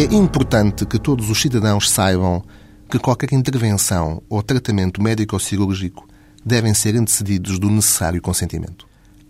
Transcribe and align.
importante 0.00 0.86
que 0.86 0.98
todos 0.98 1.28
os 1.28 1.40
cidadãos 1.40 1.90
saibam 1.90 2.42
que 2.88 2.98
qualquer 2.98 3.32
intervenção 3.32 4.22
ou 4.28 4.42
tratamento 4.42 5.02
médico 5.02 5.36
ou 5.36 5.40
cirúrgico 5.40 6.08
devem 6.44 6.72
ser 6.72 6.96
antecedidos 6.96 7.58
do 7.58 7.70
necessário 7.70 8.20
consentimento. 8.22 8.86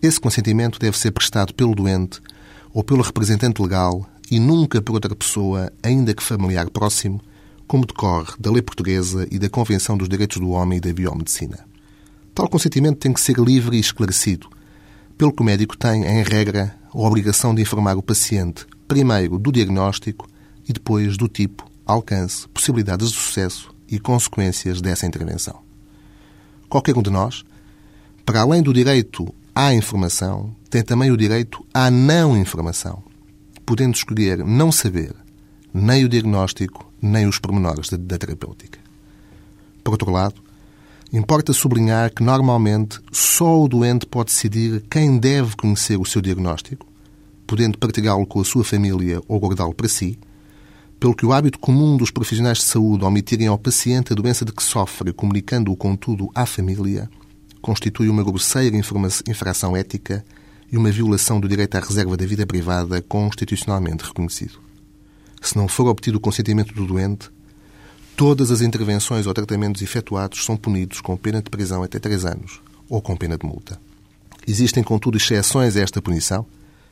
Esse 0.00 0.20
consentimento 0.20 0.78
deve 0.78 0.96
ser 0.96 1.10
prestado 1.10 1.52
pelo 1.54 1.74
doente 1.74 2.20
ou 2.72 2.84
pelo 2.84 3.02
representante 3.02 3.60
legal 3.60 4.06
e 4.30 4.38
nunca 4.38 4.80
por 4.80 4.94
outra 4.94 5.14
pessoa, 5.14 5.72
ainda 5.82 6.14
que 6.14 6.22
familiar 6.22 6.70
próximo, 6.70 7.20
como 7.66 7.84
decorre 7.84 8.34
da 8.38 8.50
lei 8.50 8.62
portuguesa 8.62 9.26
e 9.30 9.38
da 9.38 9.48
Convenção 9.48 9.96
dos 9.96 10.08
Direitos 10.08 10.38
do 10.38 10.50
Homem 10.50 10.78
e 10.78 10.80
da 10.80 10.92
Biomedicina. 10.92 11.66
Tal 12.32 12.48
consentimento 12.48 12.98
tem 12.98 13.12
que 13.12 13.20
ser 13.20 13.38
livre 13.38 13.76
e 13.76 13.80
esclarecido, 13.80 14.48
pelo 15.18 15.32
que 15.32 15.42
o 15.42 15.44
médico 15.44 15.76
tem, 15.76 16.04
em 16.04 16.22
regra, 16.22 16.76
a 16.92 16.98
obrigação 16.98 17.54
de 17.54 17.62
informar 17.62 17.96
o 17.96 18.02
paciente, 18.02 18.66
primeiro 18.86 19.38
do 19.38 19.50
diagnóstico 19.50 20.28
e 20.68 20.72
depois 20.72 21.16
do 21.16 21.28
tipo, 21.28 21.68
alcance, 21.86 22.48
possibilidades 22.48 23.10
de 23.10 23.16
sucesso 23.16 23.74
e 23.88 23.98
consequências 23.98 24.80
dessa 24.80 25.06
intervenção. 25.06 25.60
Qualquer 26.68 26.96
um 26.96 27.02
de 27.02 27.10
nós, 27.10 27.44
para 28.24 28.40
além 28.40 28.62
do 28.62 28.72
direito 28.72 29.32
à 29.54 29.74
informação, 29.74 30.54
tem 30.70 30.82
também 30.82 31.10
o 31.10 31.16
direito 31.16 31.64
à 31.72 31.90
não 31.90 32.36
informação, 32.36 33.02
podendo 33.64 33.94
escolher 33.94 34.44
não 34.44 34.72
saber 34.72 35.14
nem 35.72 36.04
o 36.04 36.08
diagnóstico, 36.08 36.92
nem 37.02 37.26
os 37.26 37.38
pormenores 37.38 37.90
da, 37.90 38.18
terapêutica. 38.18 38.78
Por 39.82 39.92
outro 39.92 40.10
lado, 40.10 40.36
importa 41.12 41.52
sublinhar 41.52 42.12
que 42.12 42.22
normalmente 42.22 43.00
só 43.12 43.62
o 43.62 43.68
doente 43.68 44.06
pode 44.06 44.30
decidir 44.30 44.84
quem 44.88 45.18
deve 45.18 45.56
conhecer 45.56 45.98
o 45.98 46.04
seu 46.04 46.22
diagnóstico, 46.22 46.86
podendo 47.46 47.78
partilhá-lo 47.78 48.26
com 48.26 48.40
a 48.40 48.44
sua 48.44 48.64
família 48.64 49.20
ou 49.28 49.38
guardá-lo 49.38 49.74
para 49.74 49.88
si, 49.88 50.18
pelo 50.98 51.14
que 51.14 51.26
o 51.26 51.32
hábito 51.32 51.58
comum 51.58 51.96
dos 51.96 52.10
profissionais 52.10 52.58
de 52.58 52.64
saúde 52.64 53.04
omitirem 53.04 53.46
ao 53.46 53.58
paciente 53.58 54.12
a 54.12 54.16
doença 54.16 54.44
de 54.44 54.52
que 54.52 54.62
sofre, 54.62 55.12
comunicando-o, 55.12 55.76
contudo, 55.76 56.30
à 56.34 56.46
família, 56.46 57.10
constitui 57.60 58.08
uma 58.08 58.22
grosseira 58.22 58.76
infração 58.76 59.76
ética 59.76 60.24
e 60.70 60.76
uma 60.76 60.90
violação 60.90 61.40
do 61.40 61.48
direito 61.48 61.76
à 61.76 61.80
reserva 61.80 62.16
da 62.16 62.26
vida 62.26 62.46
privada 62.46 63.00
constitucionalmente 63.02 64.04
reconhecido. 64.04 64.58
Se 65.40 65.56
não 65.56 65.68
for 65.68 65.86
obtido 65.86 66.18
o 66.18 66.20
consentimento 66.20 66.74
do 66.74 66.86
doente, 66.86 67.30
todas 68.16 68.50
as 68.50 68.60
intervenções 68.60 69.26
ou 69.26 69.34
tratamentos 69.34 69.82
efetuados 69.82 70.44
são 70.44 70.56
punidos 70.56 71.00
com 71.00 71.16
pena 71.16 71.42
de 71.42 71.50
prisão 71.50 71.82
até 71.82 71.98
três 71.98 72.24
anos 72.24 72.60
ou 72.88 73.00
com 73.00 73.16
pena 73.16 73.36
de 73.36 73.46
multa. 73.46 73.78
Existem, 74.46 74.82
contudo, 74.82 75.16
exceções 75.16 75.76
a 75.76 75.80
esta 75.80 76.02
punição, 76.02 76.46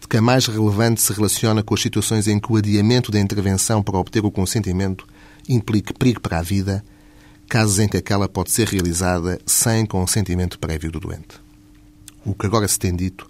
de 0.00 0.08
que 0.08 0.16
a 0.16 0.22
mais 0.22 0.46
relevante 0.46 1.00
se 1.00 1.12
relaciona 1.12 1.62
com 1.62 1.74
as 1.74 1.82
situações 1.82 2.28
em 2.28 2.38
que 2.38 2.52
o 2.52 2.56
adiamento 2.56 3.10
da 3.10 3.20
intervenção 3.20 3.82
para 3.82 3.98
obter 3.98 4.24
o 4.24 4.30
consentimento 4.30 5.06
implique 5.48 5.92
perigo 5.92 6.20
para 6.20 6.38
a 6.38 6.42
vida, 6.42 6.84
casos 7.48 7.78
em 7.78 7.88
que 7.88 7.96
aquela 7.96 8.28
pode 8.28 8.50
ser 8.50 8.68
realizada 8.68 9.40
sem 9.46 9.86
consentimento 9.86 10.58
prévio 10.58 10.92
do 10.92 11.00
doente. 11.00 11.40
O 12.24 12.34
que 12.34 12.46
agora 12.46 12.68
se 12.68 12.78
tem 12.78 12.94
dito 12.94 13.28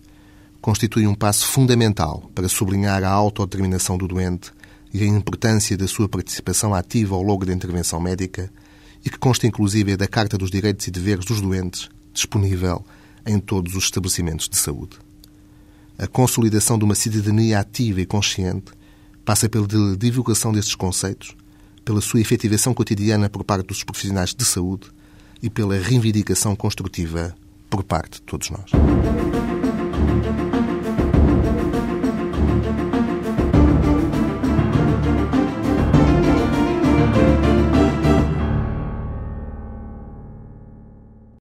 constitui 0.60 1.06
um 1.06 1.14
passo 1.14 1.46
fundamental 1.46 2.30
para 2.34 2.48
sublinhar 2.48 3.04
a 3.04 3.10
autodeterminação 3.10 3.96
do 3.96 4.08
doente 4.08 4.52
e 4.92 5.02
a 5.02 5.06
importância 5.06 5.76
da 5.76 5.86
sua 5.86 6.08
participação 6.08 6.74
ativa 6.74 7.14
ao 7.14 7.22
longo 7.22 7.46
da 7.46 7.52
intervenção 7.52 8.00
médica 8.00 8.50
e 9.04 9.10
que 9.10 9.18
consta 9.18 9.46
inclusive 9.46 9.96
da 9.96 10.08
Carta 10.08 10.36
dos 10.36 10.50
Direitos 10.50 10.86
e 10.86 10.90
Deveres 10.90 11.24
dos 11.24 11.40
Doentes, 11.40 11.88
disponível 12.12 12.84
em 13.24 13.38
todos 13.38 13.74
os 13.74 13.84
estabelecimentos 13.84 14.48
de 14.48 14.56
saúde. 14.56 15.07
A 15.98 16.06
consolidação 16.06 16.78
de 16.78 16.84
uma 16.84 16.94
cidadania 16.94 17.58
ativa 17.58 18.00
e 18.00 18.06
consciente 18.06 18.72
passa 19.24 19.48
pela 19.48 19.66
divulgação 19.96 20.52
destes 20.52 20.76
conceitos, 20.76 21.36
pela 21.84 22.00
sua 22.00 22.20
efetivação 22.20 22.72
cotidiana 22.72 23.28
por 23.28 23.42
parte 23.42 23.66
dos 23.66 23.82
profissionais 23.82 24.32
de 24.32 24.44
saúde 24.44 24.86
e 25.42 25.50
pela 25.50 25.76
reivindicação 25.76 26.54
construtiva 26.54 27.34
por 27.68 27.82
parte 27.82 28.14
de 28.14 28.22
todos 28.22 28.48
nós. 28.48 28.70